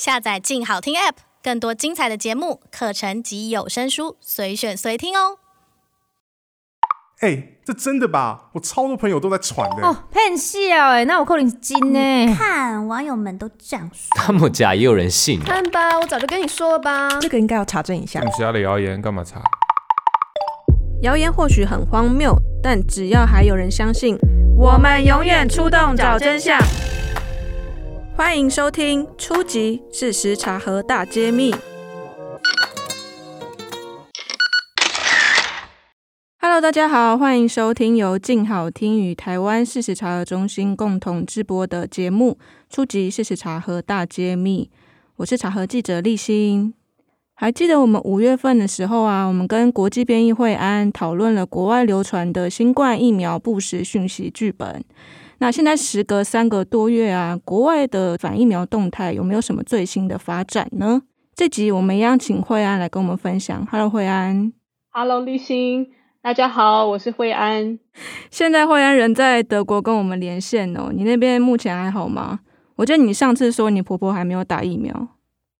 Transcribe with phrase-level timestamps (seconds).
[0.00, 5.36] 下载“静好听 ”App，更多精彩的节目、课程及有声书，随选随听哦。
[7.20, 8.48] 哎、欸，这真的吧？
[8.54, 9.86] 我超多朋友都在传的。
[9.86, 12.34] 哦，骗笑哎，那我扣你金呢？
[12.34, 15.38] 看网友们都这样说，那么假也有人信？
[15.44, 17.20] 看吧，我早就跟你说了吧。
[17.20, 18.20] 这个应该要查证一下。
[18.20, 19.42] 你家的谣言干嘛查？
[21.02, 24.16] 谣言或许很荒谬，但只要还有人相信，
[24.56, 26.58] 我们永远出动找真相。
[28.16, 29.82] 欢迎收听《出击！
[29.92, 31.52] 事实查核大揭秘》。
[36.40, 42.38] Hello，大家好，欢迎收听由静好听与台湾事实查核中心共同制播的节目
[42.74, 43.10] 《出击！
[43.10, 44.70] 事实查核大揭秘》。
[45.16, 46.74] 我是查核记者立新。
[47.34, 54.84] 还记得我们五月份的时候啊，我们跟国际编译会安讨论了国外流传的新冠疫苗不实讯息剧本。
[55.42, 61.00] 那现在时隔三个多月啊，国外的反疫苗动态有没有什么最新的发展呢？
[61.34, 63.66] 这集我们一样请惠安来跟我们分享。
[63.70, 64.52] Hello，惠安。
[64.90, 65.92] Hello，立新。
[66.20, 67.78] 大家好，我是惠安。
[68.30, 70.90] 现在惠安人在德国跟我们连线哦。
[70.94, 72.40] 你那边目前还好吗？
[72.76, 75.08] 我记得你上次说你婆婆还没有打疫苗。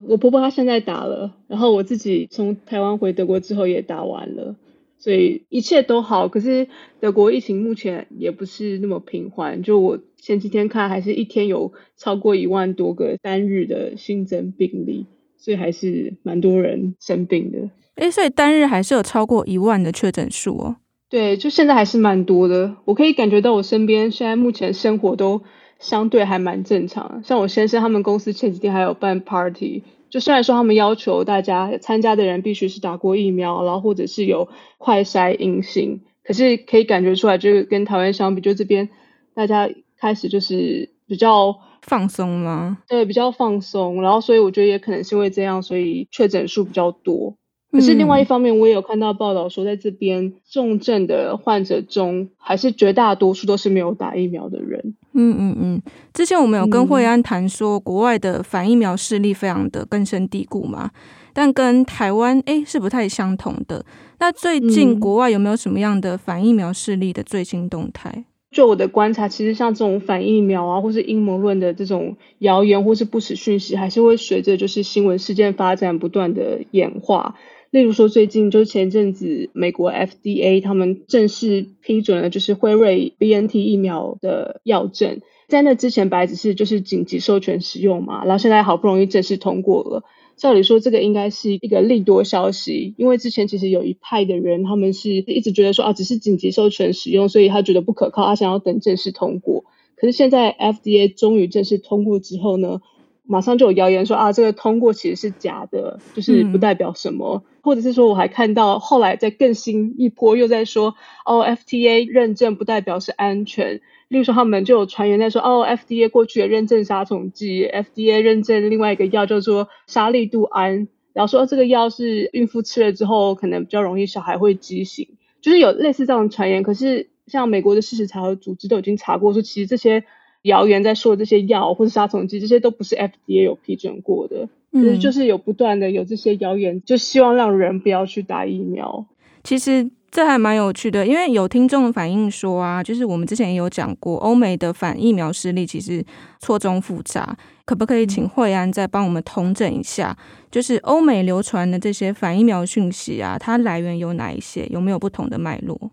[0.07, 4.55] 我婆婆她现在打了，然后我自己从台湾回德国之后也打完了。
[5.01, 6.67] 所以一切都好，可是
[6.99, 9.63] 德国疫情目前也不是那么平缓。
[9.63, 15.07] 就我前几天看，还是一天有超过一万多个单日的新增病例，
[15.37, 17.71] 所以还是蛮多人生病的。
[17.95, 20.75] 诶，所以单日还是有超过一万的确诊数哦。
[21.09, 22.75] 对，就现在还是蛮多的。
[22.85, 25.41] 我可以感觉到我身边现在目前生活都
[25.79, 27.23] 相对还蛮正常。
[27.25, 29.81] 像我先生他们公司前几天还有办 party。
[30.11, 38.89] 就虽然说他们要求大家参加的人必须是打过疫苗，然后或者是有快筛阴性，可是可以感觉出来，就是跟台湾相比，就这边
[39.33, 42.77] 大家开始就是比较放松吗？
[42.87, 44.01] 对，比较放松。
[44.01, 47.35] 然后所以我觉得也可能是因为这样，所以确诊数比较多。
[47.71, 54.93] 可是另外一方面，我也有看到报道说，在这边重症的患者中，还是绝大多数都是没有打疫苗的人。
[55.13, 55.81] 嗯嗯嗯。
[56.13, 60.91] 之前我们有跟惠安谈说，国外的反疫苗势力非常的根深蒂固嘛，
[61.33, 63.85] 但跟台湾诶是不太相同的。
[64.19, 68.25] 那最近国外有没有什么样的反疫苗势力的最新动态？
[68.51, 77.35] 就我的观察，其实像这种反疫苗啊，或是阴谋论的这种谣言，或是不实讯息，还是会随着就是新闻事件发展不断的演化。
[77.71, 90.03] 例如说，最近就是前阵子，美国 FDA 他们正式批准了，就是辉瑞 BNT 疫苗的药证，在那之前本来只是就是紧急授权使用嘛，然后现在好不容易正式通过了。
[90.35, 99.63] 照理说，这个应该是一个利多消息，因为之前其实有一派的人，他们是一直觉得说啊，只是紧急授权使用，所以他觉得不可靠，他想要等正式通过。
[99.95, 102.81] 可是现在 FDA 终于正式通过之后呢，
[103.23, 107.43] 马上就有谣言说啊，这个通过其实是假的，就是不代表什么。
[107.45, 110.95] 嗯或者是说，我还看到后来在更新一波又在说，
[111.27, 113.81] 哦，FDA 认证不代表是安全。
[114.07, 126.63] 例如说，他们就有传言在说，哦，FDA 过去也认证杀虫剂，FDA 认证另外一个药叫做沙利度胺，然后说这个药是孕妇吃了之后可能比较容易小孩会畸形，就是有类似这样的传言。
[126.63, 130.03] 可是像美国的事实查核组织都已经查过，说其实这些
[130.43, 134.49] 谣言在说的这些药或者杀虫剂，这些都不是 FDA 有批准过的。
[134.73, 139.05] 其实就是有不断的有这些谣言，就希望让人不要去打疫苗。
[139.43, 146.03] 其实这还蛮有趣的，因为有听众反映说啊，就是我们之前也有讲过，欧美的反疫苗势力其实
[146.39, 147.37] 错综复杂。
[147.65, 150.17] 可不可以请惠安再帮我们统整一下，
[150.49, 154.65] 就是欧美流传的这些反疫苗讯息啊，它来源有哪一些？
[154.69, 155.91] 有没有不同的脉络？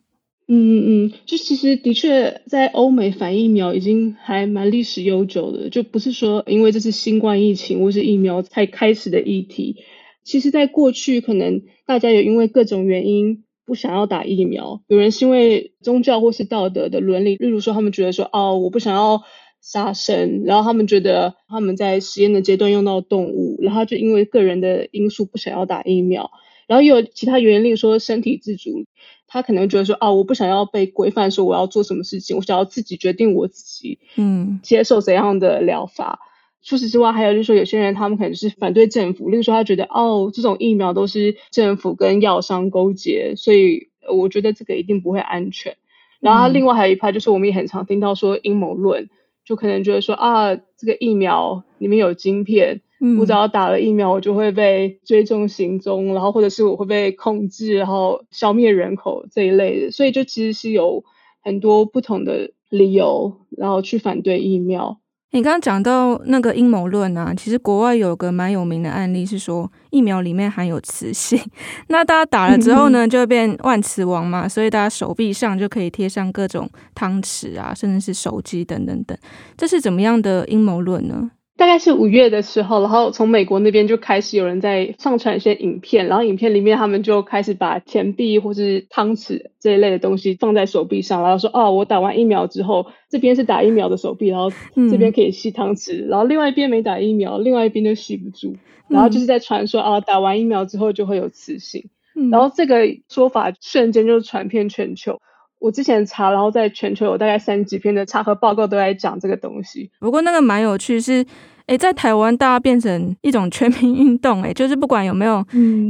[0.51, 9.77] 嗯嗯，就其实的确，在欧美反疫苗已经还蛮历史悠久的，就不是说因为这是新冠疫情或是疫苗才开始的议题。
[10.25, 19.23] 其实，在过去可能大家有因为各种原因不想要打疫苗，有人是因为宗教或是道德的伦理，例如说他们觉得说哦，我不想要
[19.61, 26.31] 杀生，然后他们觉得他们在实验的阶段用到动物，然后就因为个人的因素不想要打疫苗。
[26.67, 28.85] 然后又有其他原因，例如说身体自主，
[29.31, 36.19] 他可能觉得说啊，我不想要被规范，说我要做什么事情，我想要自己决定我自己，嗯，接受怎样的疗法。
[36.21, 36.25] 嗯、
[36.63, 45.77] 除此之外，还有就是说，有些人他们可能是反对政府，例如说他觉得哦，这种疫苗都是政府跟药商勾结，所以我觉得这个一定不会安全。
[46.21, 49.11] 然后另外还有一派，就是我们也很常听到说阴谋论，
[49.45, 52.81] 就可能觉得说啊，这个疫苗里面有晶片。
[53.19, 61.05] 我只要打了疫苗，我就会被追踪行踪，然后或者是我会被控制，然后消灭人口这一类的，所以就其实是有
[61.43, 64.99] 很多不同的理由，然后去反对疫苗。
[65.31, 71.39] 你刚刚讲到那个阴谋论啊，其实国外有个蛮有名的案例是说，疫苗里面含有磁性，
[71.89, 79.17] 那大家打了之后呢，就会变万磁王嘛，所以大家手臂上就可以贴上各种汤匙啊，甚至是手机等等等，
[79.55, 81.31] 这是怎么样的阴谋论呢？
[81.59, 94.53] 大概是五月的时候，然后从美国那边就开始有人在上传一些影片，然后影片里面他们就开始把钱币或是汤匙这一类的东西放在手臂上，然后说哦，我打完疫苗之后，这边是打疫苗的手臂，然后
[94.89, 98.55] 这边可以吸汤匙，然后另外一边没打疫苗，另外一边就吸不住，
[98.87, 101.91] 然后就是在传说啊，打完疫苗之后就会有磁性，
[102.31, 105.21] 然后这个说法瞬间就传遍全球。
[105.59, 109.91] 我之前查，然后在全球有大概三十几篇的查核报告都在讲这个东西。
[110.01, 111.27] 不过那个蛮有趣是，是
[111.67, 115.45] 诶，在台湾大家变成一种全民运动，诶，就是不管有没有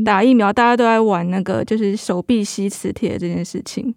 [0.04, 3.94] 打疫苗，嗯、大家都在玩那个就是手臂吸磁铁这件事情。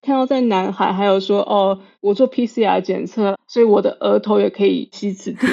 [0.00, 5.48] 看到在南海还有说哦，我做 PCR 检测，所以我的额头也可以吸磁铁。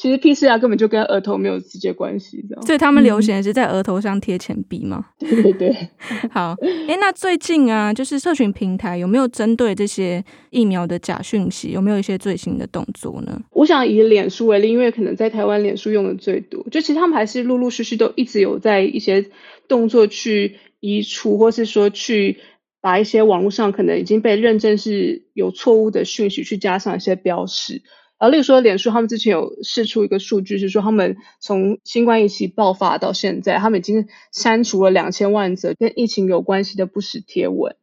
[0.00, 2.64] 其实 PCR 根本就跟额头没有直接关系，这样。
[2.64, 5.04] 所以他们流行的是在额头上贴钱币吗？
[5.20, 5.76] 对对对。
[6.32, 6.54] 好，
[6.88, 13.38] 诶，那最近啊，就是社群平台有没有针对这些疫苗的假讯息，有没有一些最新的动作呢？
[13.50, 19.26] 我想以脸书为例，因为可能在台湾脸书用的最多，就其实他们还是陆陆续续都一直有在一些
[19.68, 22.38] 动作去移除，或是说去
[22.80, 27.82] 把一些网络上可能已经被认证是有错误的讯息去加上一些标识。
[28.20, 37.74] 然后，例如说，脸书他们之前有释出一个数据，是说他们从新冠疫情爆发到现在，他们已经删除了两千万则跟疫情有关系的不实贴文。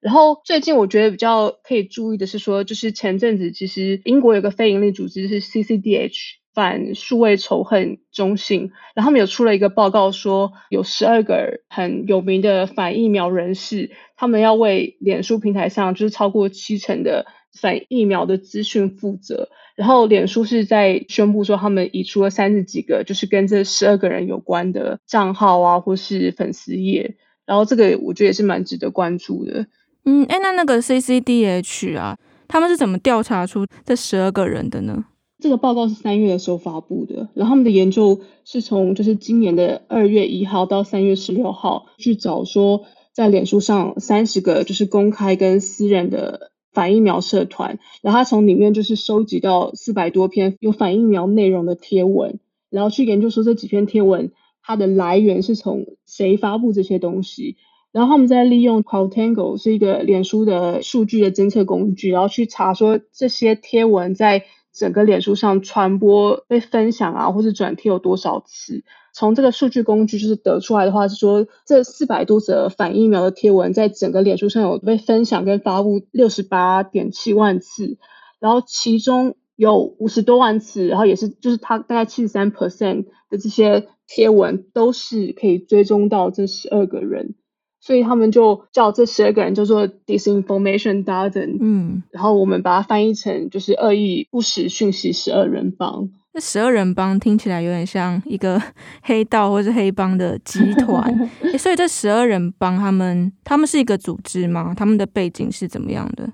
[0.00, 17.24] 然后，最近我觉得比较可以注意的是说，就是前阵子其实英国有个非营利组织是 CCDH 反数位仇恨中心，然后他们有出了一个报告说，有十二个很有名的反疫苗人士，他们要为脸书平台上就是超过七成的
[17.60, 19.48] 反疫苗的资讯负责。
[19.76, 27.16] 然后，脸书是在宣布说，他们移除了三十几个，就是跟这十二个人有关的账号啊，或是粉丝页。
[27.46, 29.66] 然后，这个我觉得也是蛮值得关注的。
[30.04, 32.18] 嗯，哎，那那个 CCDH 啊，
[32.48, 35.04] 他们是怎么调查出这十二个人的呢？
[35.38, 42.82] 这个报告是三月的时候发布的，然后他们的研究是从就是今年的二月一号到三月十六号去找说，
[43.12, 46.50] 在脸书上三十个就是公开跟私人的。
[46.72, 52.38] 反疫苗社团，然后他从里面就是收集到四百多篇有反疫苗内容的贴文，
[52.70, 54.30] 然后去研究说这几篇贴文
[54.62, 57.56] 它的来源是从谁发布这些东西，
[57.90, 64.44] 然后他们在利用 c o u t a n g l e 是一个脸书的数据的侦测工具，然后去查说这些贴文在
[64.78, 68.84] 整个脸书上传播、被分享啊，或是转贴有多少次。
[69.12, 77.98] 从这个数据工具就是得出来的话是说，这四百多则反疫苗的贴文在整个脸书上有被分享跟发布六十八点七万次，
[78.38, 87.34] 然后其中有五十多万次，然后也是就是它大概七十三 percent 的这些贴文都是可以追踪到这十二个人，
[87.80, 96.08] 所以他们就叫这十二个人叫做 Disinformation Dozen，嗯，然后我们把它翻译成就是恶意不实讯息十二人帮。
[96.32, 98.62] 这十二人帮听起来有点像一个
[99.02, 104.74] 黑道或是黑帮的集团， 所以这十二人帮他们，他们是一个组织吗？
[104.76, 106.30] 他们的背景是怎么样的？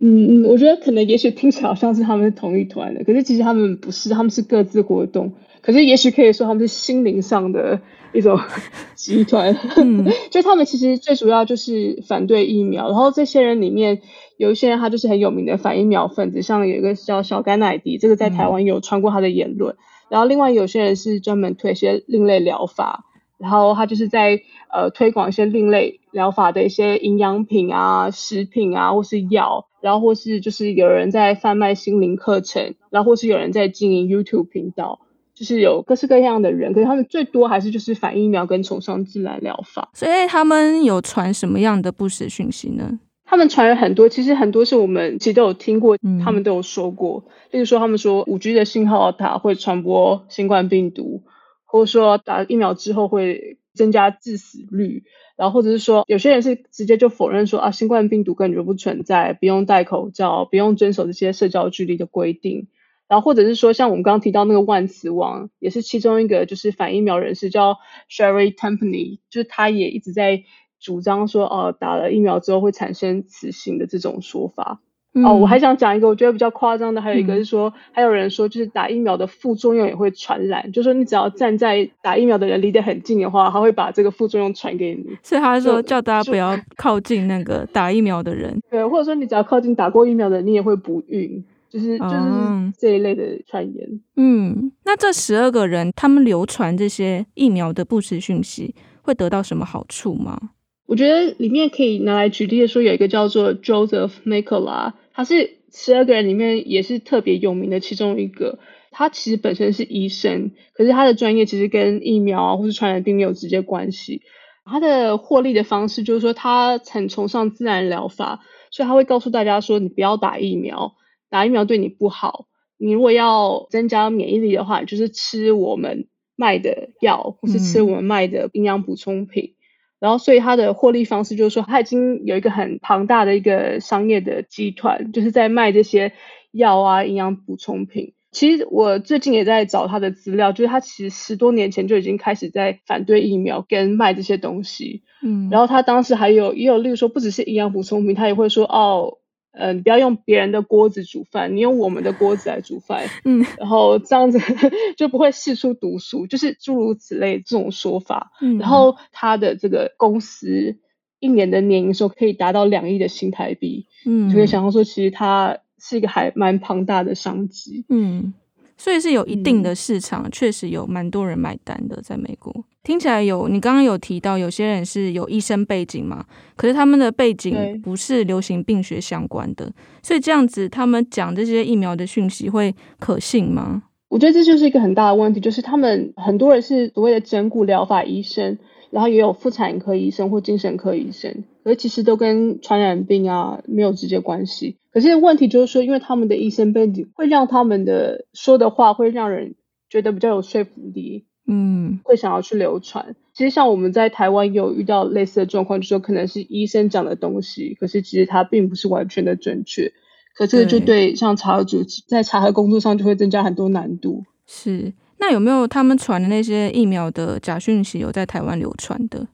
[0.00, 5.32] 嗯嗯，我觉得可能也许听起来好像是他们是同一团的，可是其实他们不是，他们是各自活动。
[5.60, 7.80] 可是也许可以说他们是心灵上的
[8.12, 8.38] 一种
[8.94, 14.00] 集团，嗯、 就他们其实最主要就是反对疫苗，然后这些人里面。
[14.38, 19.74] 有一些人他就是很有名的反疫苗分子，像有一个叫小甘乃迪，这个在台湾有传过他的言论。
[19.74, 19.78] 嗯、
[20.10, 23.04] 然后另外有些人是专门推一些另类疗法，
[23.36, 24.40] 然后他就是在
[24.72, 35.00] 呃推广一些另类疗法的一些营养品啊、食品啊，或是药，然后或是就是有人在贩卖心灵课程，然后或是有人在经营 YouTube 频道，
[35.34, 39.90] 就是有各式各样的人，可是他们最多还是就是反疫苗跟崇尚自然疗法。
[39.94, 42.98] 所以他们有传什么样的不实讯息呢？
[43.30, 47.22] 他们传了很多，其实很多是我们其实都有听过，他们都有说过。
[47.26, 51.22] 嗯、例如说，他们说五 G 的信号塔会传播新冠病毒，
[51.66, 55.04] 或者说打疫苗之后会增加致死率，
[55.36, 62.68] 然后或者是说有些人是直接就否认说啊，新冠病毒根本就不存在，不用戴口罩，不用遵守这些社交距离的规定。
[63.08, 67.78] 然后或者是说，像我们刚刚提到那个万磁王，也是其中一个就是反疫苗人士叫
[68.10, 70.44] Sherry Tenpenny，就是他也一直在。
[70.80, 74.80] 主张说，哦、打了疫苗之后会产生磁性的这种说法。
[75.22, 85.04] 嗯、哦，我还想讲一个我觉得比较夸张的，还有一个是说，嗯、还有人说，就是打疫苗的副作用也会传染，就是说你只要站在打疫苗的人离得很近的话，他会把这个副作用传给你。
[85.22, 88.60] 所以他说叫大家不要靠近那个打疫苗的人。
[88.70, 91.44] 对，或者说你只要靠近打过疫苗的人，你也会不孕。
[91.70, 94.00] 就是就是这一类的传言。
[94.16, 100.40] 嗯，那这十二个人他们流传这些疫苗的不实讯息，会得到什么好处吗？
[100.86, 108.60] 我觉得里面可以拿来举例的说，有一个叫做 Joseph Mikola，他是十二个人里面也是特别有名的其中一个。
[108.92, 114.22] 他其实本身是医生，可是他的专业其实跟疫苗啊或是传染病没有直接关系。
[114.64, 120.94] 他的获利的方式就是说，他很崇尚自然疗法，所以他会告诉大家说，你不要打疫苗，
[121.28, 122.46] 打疫苗对你不好。
[122.76, 126.06] 你如果要增加免疫力的话，就是吃我们
[126.36, 129.54] 卖的药，或是吃我们卖的营养补充品。
[129.54, 129.57] 嗯
[130.00, 136.12] 然后，所以他的获利方式就是说，他已经有一个很庞大的一个商业的集团，就是在卖这些
[136.52, 138.14] 药啊、营养补充品。
[138.30, 145.02] 其实我最近也在找他的资料，就是他其实十多年前就已经开始在反对疫苗跟卖这些东西。
[145.22, 149.18] 嗯，然后他当时还有也有，例如说，不只是营养补充品，他也会说哦。
[149.58, 154.38] 嗯、呃，你不要用别人的锅子煮饭，你用我们的锅子来煮饭， 嗯，然后这样子
[154.96, 158.30] 就不会释出毒素，就是诸如此类这种说法。
[158.40, 160.76] 嗯，然后他的这个公司
[161.18, 168.34] 一年的年营收可以达到两亿的新台币，嗯，就可以想象说，其实它是一个还蛮庞大的商机，嗯。
[168.78, 172.64] 所以是有一定的市场，嗯、确实有蛮多人买单的，在美国。
[172.82, 176.24] 听起来有，你刚刚有提到有些人是有医生背景嘛，
[176.56, 179.70] 可是他们的背景不是流行病学相关的，
[180.02, 183.82] 所以这样子他们讲这些疫苗的讯息会可信吗？
[184.08, 188.56] 我觉得这就是一个很大的问题，就是他们很多人是所谓的整骨疗法医生。
[188.90, 194.78] 然后也有妇产科医生或精神科医生，可是其实都跟传染病啊没有直接关系。
[194.90, 199.54] 可是问题就是说，因为他们的医生背景会让他们的说的话会让人
[199.90, 203.14] 觉得比较有说服力，嗯，会想要去流传。
[203.34, 209.92] 其实像我们在台湾有遇到类似的状况，就是说可能是医生讲的东西，可是其实它并不是完全的准确。
[210.34, 214.24] 可这个就对像查核组在查核工作上就会增加很多难度。
[214.46, 214.94] 是。
[215.20, 219.26] 那有没有他们传的那些疫苗的假讯息有在台湾流传的？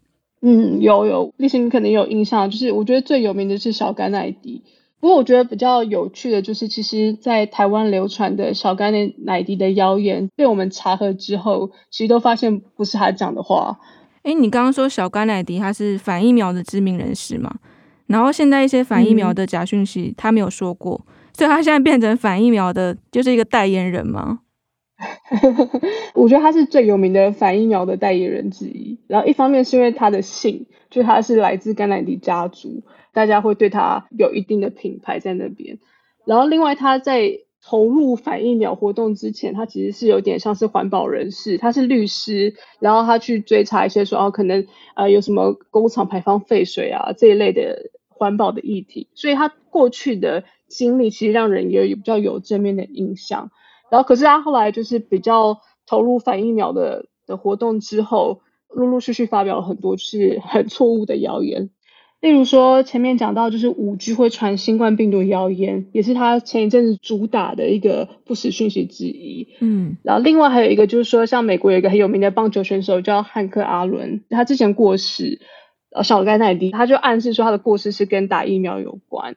[0.47, 4.63] 嗯，有有，立新可能有印象，就是我觉得最有名的是小甘奶迪。
[5.01, 8.93] 不过我觉得比较有趣的就是，其实，在台湾流传的小甘
[9.25, 13.79] 奶迪的谣言，被我们查核之后，其实都发现不是他讲的话。
[14.23, 17.55] 哎，你刚刚说小甘乃迪他是反疫苗的知名人士嘛？
[18.07, 24.41] 然后现在一些反疫苗的假讯息，他没有说过，嗯，所以他现在变成反疫苗的，就是一个代言人吗？
[26.15, 28.99] 我觉得他是最有名的反疫苗的代言人之一。
[29.09, 35.79] 然后一方面是因为他的姓，就他是来自甘乃迪家族，大家会对他有一定的品牌在那边。
[36.25, 49.09] 然后另外他在投入反疫苗活动之前，他其实是有点像是环保人士，他是律师，然后他去追查一些说哦，可能呃有什么工厂排放废水啊这一类的环保的议题。
[49.15, 53.51] 所以他过去的经历其实让人也有比较有正面的印象。
[53.95, 61.71] 然后，可是他后来就是比较投入反疫苗的的活动之后，陆陆续续发表了很多就是很错误的谣言。
[62.21, 69.55] 例如说，前面讲到就是五 G 会传新冠病毒谣言，也是他前一阵子主打的一个不实讯息之一。
[69.61, 75.41] 嗯，然后另外还有一个就是说，像美国有一个很有名的棒球选手叫汉克阿伦，他之前过世，
[75.95, 79.37] 呃小甘乃迪他就暗示说他的过世是跟打疫苗有关。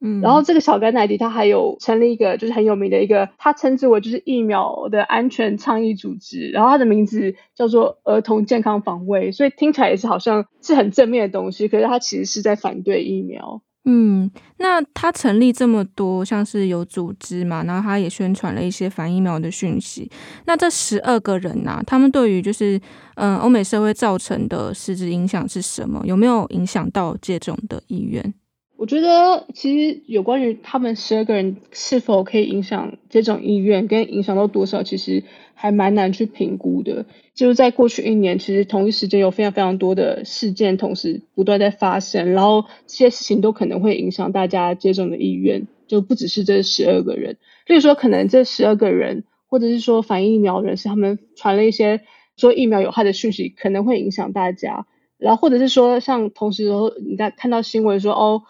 [0.00, 13.62] 嗯，然后这个小甘乃迪他还有成立一个就是很有名的一个，他称之为就是疫苗的安全倡议组织，然后他的名字叫做儿童健康防卫，所以听起来也是好像是很正面的东西，可是他其实是在反对疫苗。
[13.88, 20.10] 嗯，那他成立这么多像是有组织嘛，然后他也宣传了一些反疫苗的讯息。
[20.44, 22.80] 那这十二个人呐、啊，他们对于就是
[23.14, 26.02] 嗯欧美社会造成的实质影响是什么？
[26.04, 28.34] 有没有影响到接种的意愿？
[28.76, 37.06] 我觉得其实有关于他们十二个人是否可以影响接种意愿，跟影响到多少，其实还蛮难去评估的。
[37.32, 47.38] 就是在过去一年，其实同一时间有非常非常多的事件同时不断在发生，然后这些事情都可能会影响大家接种的意愿，就不只是这十二个人。
[47.66, 52.02] 例如说，可能这十二个人，或者是说反疫苗人士，他们传了一些
[52.36, 54.86] 说疫苗有害的讯息，可能会影响大家。
[55.16, 56.64] 然后或者是说，像同时
[57.08, 58.42] 你在看到新闻说哦。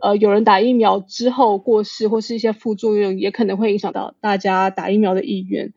[0.00, 5.72] 呃，有人打疫苗之后过世，或是一些副作用，也可能会影响到大家打疫苗的意愿。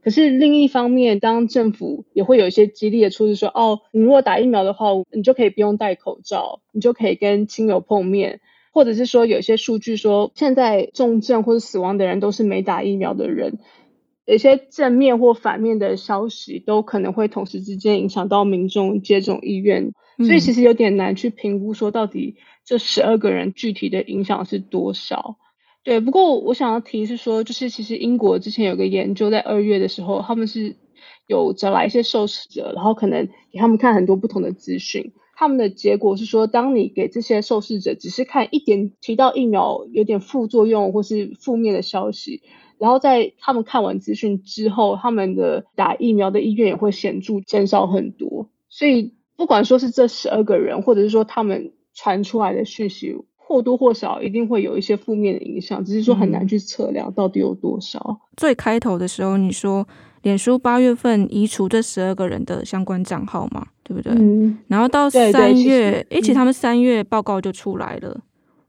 [0.00, 8.40] 可是另一方面，当政府也会有一些激励的措施，说，哦，你如果打疫苗的话，你就可以不用戴口罩，你就可以跟亲友碰面，
[8.70, 13.58] 或者是说，有些数据说，现在重症或者死亡的人都是没打疫苗的人，
[14.26, 22.36] 有些正面或反面的消息都可能会同时之间影响到民众接种意愿，所以其实有点难去评估说到底。
[22.64, 25.36] 这十二个人具体的影响是多少？
[25.82, 30.76] 对，不过我想要提是说，就是其实英国之前有个研究，在二月的时候，他们是
[31.26, 35.12] 有找来一些受试者，然后可能给他们看很多不同的资讯。
[35.36, 42.40] 他们的结果是说，当你给这些受试者只是看一点提到疫苗有点副作用或是负面的消息，
[42.78, 48.48] 然后在他们看完资讯之后，他们的打疫苗的意愿也会显著减少很多。
[48.68, 57.98] 所以不管说是这十二个人，或者是说他们传出来的讯息，或多或少一定会有一些负面的影响，只是说很难去测量到底有多少。
[58.08, 58.16] 嗯。
[58.36, 59.86] 最开头的时候你说。
[60.24, 64.10] 脸书八月份移除这十二个人的相关账号嘛，对不对？
[64.14, 64.56] 嗯。
[64.68, 68.18] 然后到三月，而且他们三月报告就出来了。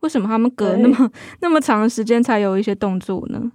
[0.01, 3.53] 为什么他们隔那么那么长的时间才有一些动作呢？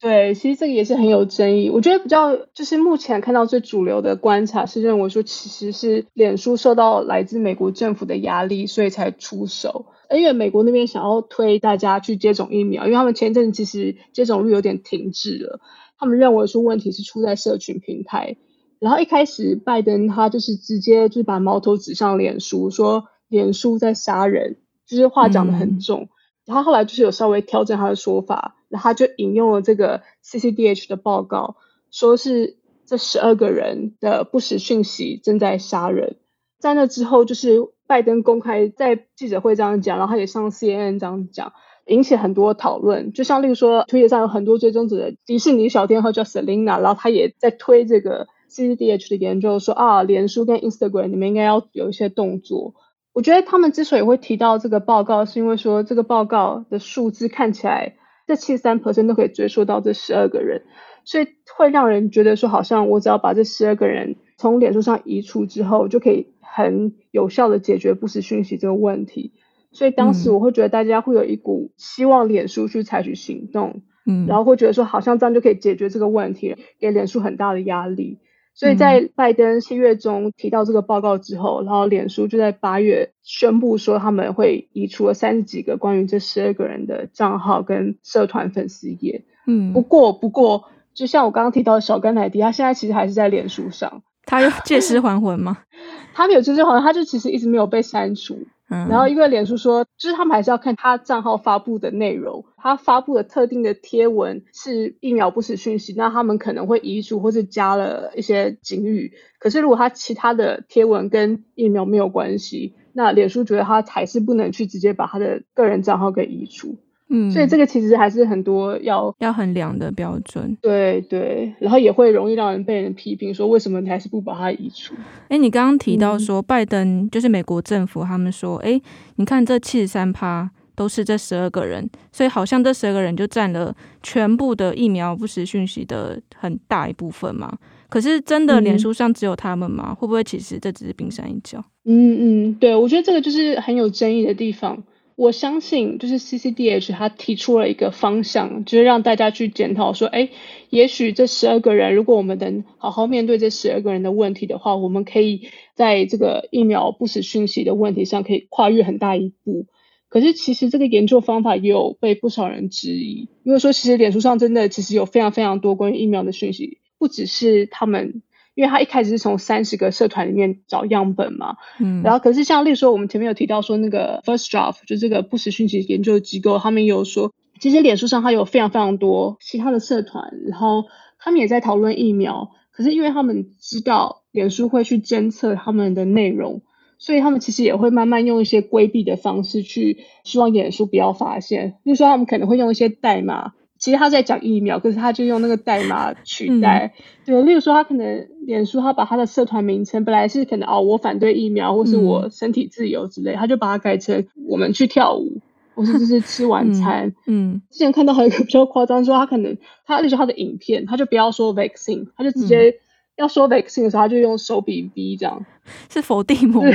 [0.00, 1.68] 对，其实这个也是很有争议。
[1.68, 9.86] 我觉得比较就是目前看到最主流的观察是认为说，其实是脸书受到来自美国政府的压力，所以才出手。
[10.10, 15.60] 因为美国那边想要推大家去接种疫苗，因为他们前阵其实接种率有点停滞了。
[15.98, 18.38] 他们认为说问题是出在社群平台，
[18.78, 26.04] 然后一开始拜登他就是直接就是把矛头指向脸书，说脸书在杀人，就是话讲得很重。
[26.04, 26.08] 嗯、
[26.46, 31.56] 然后后来就是有稍微调整他的说法，他就引用了这个 CCDH 的报告，
[31.90, 36.16] 说是这十二个人的不实讯息正在杀人。
[36.58, 41.52] 在那之后，就是拜登公开在记者会这样讲，然后他也上 CNN 这样讲。
[41.86, 52.74] 引起很多讨论，就像例如说，推特上有很多追踪者的迪士尼小天后叫 Selina，然后他也在推这个 CCDH 的研究，说啊，脸书跟 Instagram 你们应该要有一些动作。
[53.12, 57.96] 我觉得他们之所以会提到这个报告，是因为说这个报告的数字看起来
[58.30, 60.62] 这七十三 percent 都可以追溯到这十二个人，
[61.04, 69.32] 所以会让人觉得说，好像我只要把这十二个人从脸书上移除之后，就可以很有效的解决不实讯息这个问题。
[69.72, 78.18] 所以当时我会觉得大家会有一股希望脸书去采取行动，嗯，然后会觉得说好像这样就可以解决这个问题，给脸书很大的压力。
[78.60, 89.24] 所以在拜登七月中提到这个报告之后，然后脸书就在八月宣布说他们会移除了三十几个关于这十二个人的账号跟社团粉丝页。
[89.46, 95.56] 嗯，不过不过，就像我刚刚提到的小甘乃迪，他现在其实还是在脸书上，他有借尸还魂吗？
[96.12, 98.46] 他没有借尸还魂，他就其实一直没有被删除。
[98.70, 109.12] 然后因为脸书说，就是他们还是要看他账号发布的内容，他发布的特定的贴文是疫苗不死讯息，那他们可能会移除或是加了一些警语。
[109.40, 116.78] 可是如果他其他的贴文跟疫苗没有关系，那脸书觉得他还是不能去直接把他的个人账号给移除。
[117.12, 120.56] 嗯，所以这个其实还是很多要要衡量的标准。
[120.62, 124.94] 对对，然后也会容易让人被人批评说，为什么你还是不把它移除？
[125.28, 128.82] 哎，你刚刚提到说拜登就是美国政府，他们说，哎、嗯，
[129.16, 137.52] 你看这七十三趴都是这十二个人，所以好像这十二个人就占了全部的疫苗不实讯息的很大一部分嘛。
[137.88, 139.86] 可是真的脸书上只有他们吗？
[139.88, 141.58] 嗯、会不会其实这只是冰山一角？
[141.84, 144.80] 嗯嗯，对，我觉得这个就是很有争议的地方。
[145.16, 150.30] 我相信，就是 CCDH 他提出了一个方向，就是让大家去检讨说，哎，
[150.70, 159.66] 也许这十二个人，如果我们能好好面对这十二个人的问题的话，我们可以在这个疫苗不实讯息的问题上可以跨越很大一步。
[160.08, 168.22] 可是，其实这个研究方法也有被不少人质疑，因为说其实脸书上真的其实有非常非常多关于疫苗的讯息，不只是他们。
[168.54, 180.84] 因为他一开始是从三十个社团里面找样本嘛，嗯，然后可是像例如说我们前面有提到说那个 First Draft 就这个不实讯息研究机构，他们有说，其实脸书上它有非常非常多其他的社团，然后
[181.18, 186.62] 他们也在讨论疫苗，可是因为他们知道脸书会去监测他们的内容，
[186.98, 193.52] 所以他们其实也会慢慢用一些规避的方式去希望脸书不要发现，例如说他们可能会用一些代码。
[193.80, 196.92] 其实他在讲疫苗，可是他就用那个代码取代。
[197.24, 205.40] 嗯、对，例如说他可能脸书，他把他的社团名称本来是可能哦，我反对疫苗，或是我身体自由之类，嗯、他就把它改成我们去跳舞，
[205.74, 207.08] 或是就是吃晚餐。
[207.26, 212.74] 嗯，嗯之前看到还有一个比较夸张，说他可能他例如说他的影片，他就不要说 vaccine，他就直接
[213.16, 215.44] 要说 vaccine 的时候，他就用手比 V 这样，
[215.90, 216.72] 是佛地魔吗？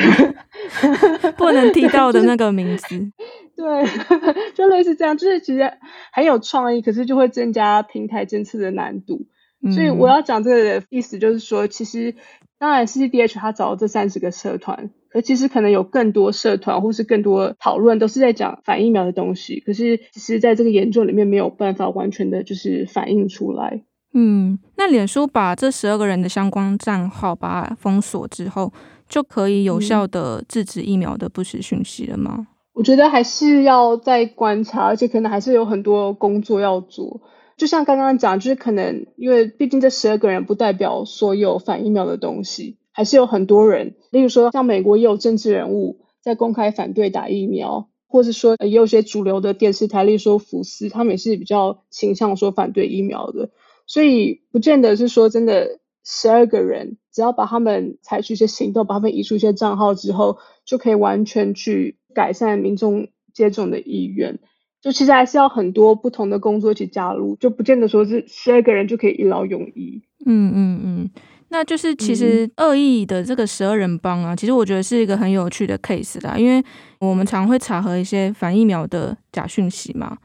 [1.38, 2.86] 不能提到的那个名字。
[3.58, 3.66] 对，
[4.54, 5.72] 就类似这样，就是其实
[6.12, 9.28] 很有创意，可是就会增加平台监测的难度。
[9.64, 12.16] 嗯、所以我要讲这个的意思就是说，其实
[12.60, 23.84] 当然 CCDH 他找了这三十个社团，可其实可能有更多社团或是更多讨论都是在讲反疫苗的东西，可是其实在这个研究里面没有办法完全的就是反映出来。
[24.18, 28.72] 嗯，那脸书把这十二个人的相关账号把它封锁之后，
[29.10, 32.48] 就可以有效的制止疫苗的不实讯息了吗？
[32.74, 37.22] 我觉得还是要再观察，而且可能还是有很多工作要做。
[37.58, 53.50] 就像刚刚讲，就是可能因为毕竟这十二个人不代表所有反疫苗的东西，还是有很多人，例如说像美国也有政治人物在公开反对打疫苗，或是说也有些主流的电视台，例如说福斯，他们也是比较倾向说反对疫苗的，
[53.88, 64.40] 所以不见得是说真的十二个人，只要把他们采取一些行动，把他们移出一些账号之后，就可以完全去改善民众接种的意愿。
[64.82, 70.04] 就其实还是要很多不同的工作一起加入，就不见得说是十二个人就可以一劳永逸。
[70.28, 71.10] 嗯嗯嗯，
[71.50, 76.64] 那就是其实恶意的这个十二人帮啊，其实我觉得是一个很有趣的 case 啦，因为
[77.00, 80.16] 我们常会查核一些反疫苗的假讯息嘛，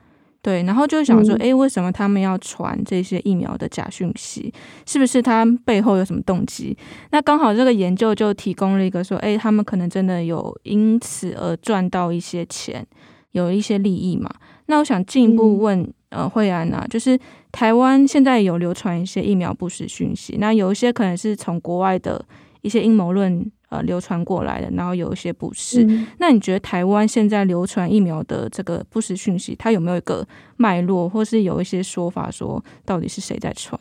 [0.42, 4.52] 对，然后就想说，哎、嗯，为什么他们要传这些疫苗的假讯息？
[4.86, 6.76] 是不是他背后有什么动机？
[7.10, 12.86] 那刚好这个研究就提供了一个说，哎，他们可能真的有因此而赚到一些钱。
[13.32, 14.28] 有一些利益嘛，
[14.66, 17.16] 那我想进一步问，嗯、呃，惠安啊，就是
[17.52, 22.20] 台湾现在有流传一些疫苗不实讯息，那有一些可能是从国外的
[22.62, 25.82] 一些阴谋论呃流传过来的，然后有一些不是。
[25.84, 33.80] 嗯、那你觉得台湾现在流传疫苗的这个不实讯息，它有没有一个脉络，或是有一些说法说到底是谁在传？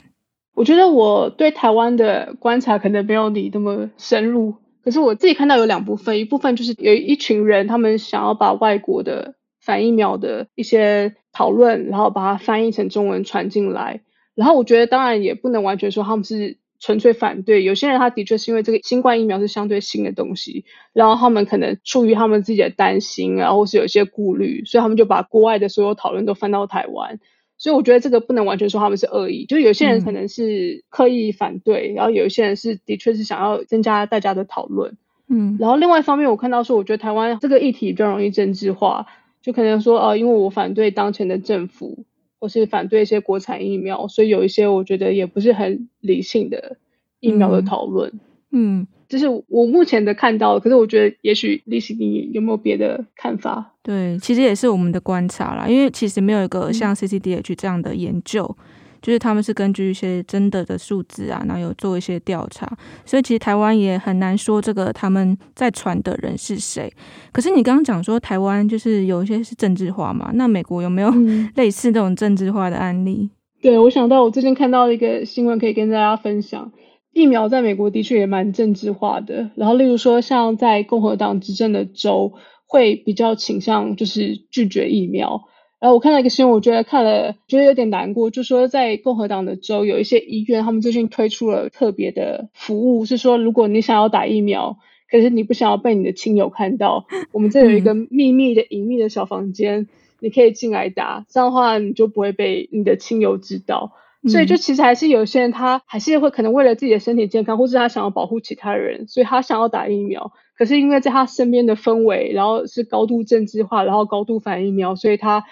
[0.55, 14.01] 我觉得我对台湾的观察可能没有你那么深入，可是我自己看到有两部分，一部分就是有一群人，他们想要把外国的反疫苗的一些讨论，然后把它翻译成中文传进来。
[14.35, 17.63] 然后我觉得，当然也不能完全说他们是纯粹反对。
[17.63, 27.19] 有些人他的确是因为这个新冠疫苗是相对新的东西，然后他们可能出于他们自己的担心，然后是有一些顾虑，所以他们就把国外的所有讨论都翻到台湾。
[27.57, 34.97] 所以我觉得这个不能完全说他们是恶意，就有些人可能是刻意反对，嗯、然后有一些人是的确是想要增加大家的讨论。
[35.27, 39.07] 嗯，然后另外一方面，我看到说，我觉得台湾这个议题比较容易政治化。
[39.41, 42.03] 就可能说，呃，因为我反对当前的政府，
[42.39, 46.77] 或是反对一些国产疫苗，所以有一些我觉得也不是很理性的
[47.19, 48.11] 疫苗的讨论。
[48.51, 50.59] 嗯，这是我目前的看到的。
[50.59, 53.73] 可是我觉得，也许立新你有没有别的看法？
[53.83, 58.43] 对，其实也是我们的观察啦，因为其实没有一个像 CCDH 这样的研究。
[58.57, 58.65] 嗯
[59.01, 62.69] 就是他们是根据一些真的的数字啊，然后有做一些调查，
[63.05, 66.91] 所以其实台湾也很难说这个他们在传的人是谁。
[67.31, 71.11] 可是你刚刚讲说台湾就是有一些是政治化嘛，那美国有没有
[71.55, 73.29] 类似这种政治化的案例？
[73.29, 73.29] 嗯、
[73.61, 76.71] 对，我想到我最近看到一个新闻可以跟大家分享，
[77.13, 79.49] 疫苗在美国的确也蛮政治化的。
[79.55, 82.33] 然后例如说像在共和党执政的州，
[82.65, 85.43] 会比较倾向就是拒绝疫苗。
[85.79, 94.77] 然后我看到一个新闻，我觉得看了觉得有点难过，就说在共和党的州有一些医院，他们最近推出了特别的服务，是说如果你想要打疫苗，
[95.09, 99.87] 可是你不想要被你的亲友看到，我们这有一个秘密的、隐秘的小房间，
[100.19, 103.93] 你可以进来打，这样的话你就不会被你的亲友知道。
[104.27, 110.33] 所以就其实还是有些人他还是会可能为了自己的身体健康，或是他想要保护其他人，所以他想要打疫苗。
[110.59, 115.45] 可是因为在他身边的氛围，然后是高度政治化，然后高度反疫苗，所以他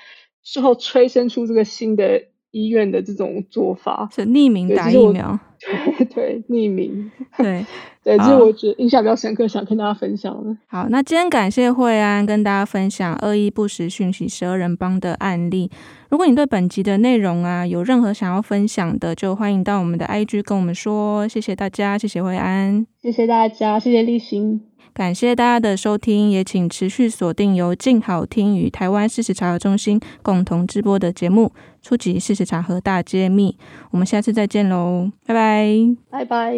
[0.43, 7.65] 事后催生出这个新的医院的这种做法，是匿名打疫苗，对 对，匿名，对
[8.03, 10.57] 对，这是我觉得印象比较深刻，想跟大家分享的。
[10.67, 15.71] 好，那今天感谢惠安跟大家分享恶意不实讯息十二人帮的案例。
[16.09, 21.27] 如果你对本集的内容啊有任何想要分享的，就欢迎到我们的 IG 跟我们说。
[21.27, 24.61] 谢谢大家，谢谢惠安，谢谢大家，谢谢立新。
[24.97, 31.53] 感谢大家的收听，也请持续锁定由静好听与台湾事实查核中心共同直播的节目
[31.87, 32.19] 《初级！
[32.19, 33.55] 事实查核大揭秘》。
[33.91, 36.57] 我们下次再见喽，拜拜，拜拜。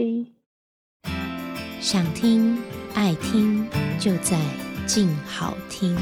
[1.81, 2.57] 想听
[2.93, 3.67] 爱听，
[3.99, 4.39] 就在
[4.87, 5.93] 静好听。